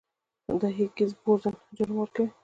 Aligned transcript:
د 0.61 0.63
هیګز 0.77 1.09
بوزون 1.23 1.55
جرم 1.75 1.95
ورکوي. 1.99 2.29